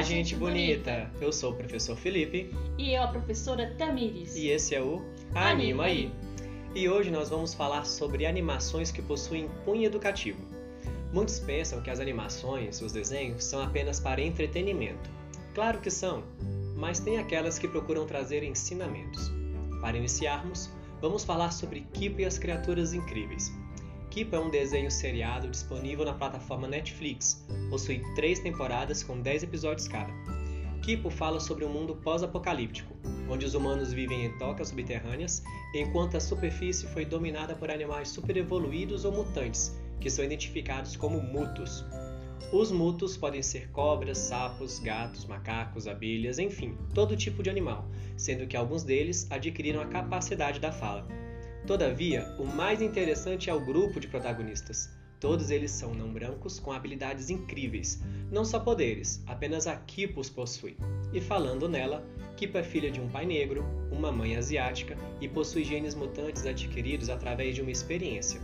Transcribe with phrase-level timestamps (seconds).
[0.00, 1.10] Olá, gente bonita!
[1.20, 2.50] Eu sou o professor Felipe.
[2.78, 4.34] E eu, a professora Tamires.
[4.34, 6.10] E esse é o Anima aí!
[6.74, 10.40] E hoje nós vamos falar sobre animações que possuem cunho educativo.
[11.12, 15.10] Muitos pensam que as animações, os desenhos, são apenas para entretenimento.
[15.54, 16.24] Claro que são,
[16.76, 19.30] mas tem aquelas que procuram trazer ensinamentos.
[19.82, 20.70] Para iniciarmos,
[21.02, 23.52] vamos falar sobre Kipo e as Criaturas Incríveis.
[24.10, 27.46] Kipo é um desenho seriado disponível na plataforma Netflix.
[27.70, 30.12] Possui três temporadas com 10 episódios cada.
[30.82, 32.92] Kipo fala sobre um mundo pós-apocalíptico,
[33.28, 39.04] onde os humanos vivem em tocas subterrâneas, enquanto a superfície foi dominada por animais superevoluídos
[39.04, 41.84] ou mutantes, que são identificados como mutos.
[42.52, 48.48] Os mutos podem ser cobras, sapos, gatos, macacos, abelhas, enfim, todo tipo de animal, sendo
[48.48, 51.06] que alguns deles adquiriram a capacidade da fala.
[51.66, 54.90] Todavia, o mais interessante é o grupo de protagonistas.
[55.20, 60.30] Todos eles são não brancos com habilidades incríveis, não só poderes, apenas a Kipo os
[60.30, 60.76] possui.
[61.12, 62.02] E falando nela,
[62.36, 63.62] Kipo é filha de um pai negro,
[63.92, 68.40] uma mãe asiática e possui genes mutantes adquiridos através de uma experiência.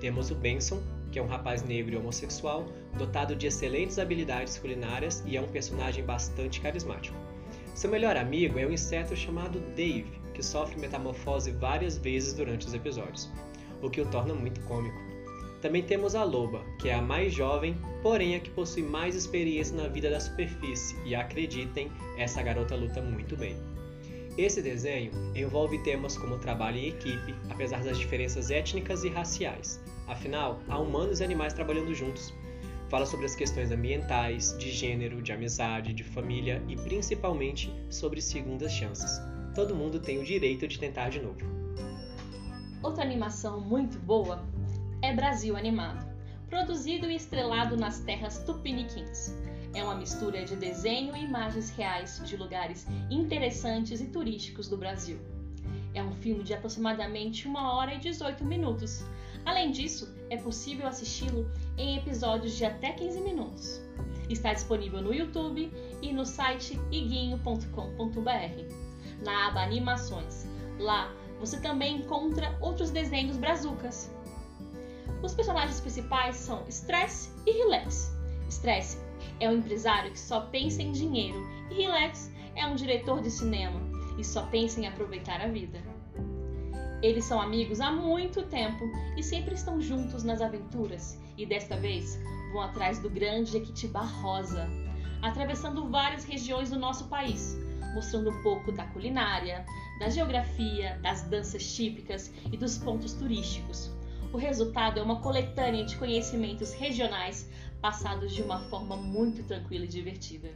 [0.00, 5.22] Temos o Benson, que é um rapaz negro e homossexual, dotado de excelentes habilidades culinárias
[5.26, 7.16] e é um personagem bastante carismático.
[7.74, 12.74] Seu melhor amigo é um inseto chamado Dave, que sofre metamorfose várias vezes durante os
[12.74, 13.30] episódios,
[13.80, 15.14] o que o torna muito cômico.
[15.62, 19.74] Também temos a Loba, que é a mais jovem, porém a que possui mais experiência
[19.74, 23.56] na vida da superfície, e acreditem, essa garota luta muito bem.
[24.36, 29.82] Esse desenho envolve temas como trabalho em equipe, apesar das diferenças étnicas e raciais.
[30.06, 32.34] Afinal, há humanos e animais trabalhando juntos.
[32.90, 38.70] Fala sobre as questões ambientais, de gênero, de amizade, de família e principalmente sobre segundas
[38.70, 39.18] chances
[39.54, 41.38] todo mundo tem o direito de tentar de novo.
[42.82, 44.44] Outra animação muito boa
[45.00, 46.04] é Brasil Animado,
[46.50, 49.32] produzido e estrelado nas terras tupiniquins.
[49.72, 55.18] É uma mistura de desenho e imagens reais de lugares interessantes e turísticos do Brasil.
[55.94, 59.04] É um filme de aproximadamente 1 hora e 18 minutos.
[59.44, 61.48] Além disso, é possível assisti-lo
[61.78, 63.80] em episódios de até 15 minutos.
[64.28, 68.83] Está disponível no YouTube e no site iguinho.com.br
[69.24, 70.46] na aba Animações.
[70.78, 74.10] Lá você também encontra outros desenhos brazucas.
[75.22, 78.12] Os personagens principais são Stress e Relax.
[78.48, 78.98] Stress
[79.40, 81.38] é um empresário que só pensa em dinheiro
[81.70, 83.80] e Relax é um diretor de cinema
[84.18, 85.82] e só pensa em aproveitar a vida.
[87.02, 88.84] Eles são amigos há muito tempo
[89.16, 92.18] e sempre estão juntos nas aventuras e desta vez
[92.52, 94.66] vão atrás do grande Jequitibá Rosa,
[95.20, 97.58] atravessando várias regiões do nosso país,
[97.94, 99.64] mostrando um pouco da culinária,
[99.98, 103.90] da geografia, das danças típicas e dos pontos turísticos.
[104.32, 107.48] O resultado é uma coletânea de conhecimentos regionais
[107.80, 110.50] passados de uma forma muito tranquila e divertida.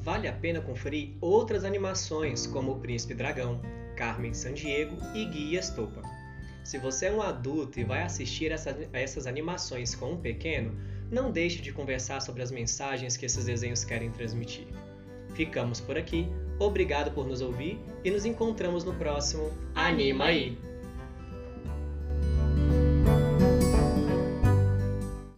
[0.00, 3.60] Vale a pena conferir outras animações como O Príncipe Dragão,
[3.96, 6.02] Carmen Sandiego e Guia Estopa.
[6.64, 10.76] Se você é um adulto e vai assistir essa, essas animações com um pequeno,
[11.10, 14.66] não deixe de conversar sobre as mensagens que esses desenhos querem transmitir.
[15.36, 16.26] Ficamos por aqui,
[16.58, 20.56] obrigado por nos ouvir e nos encontramos no próximo Anima aí!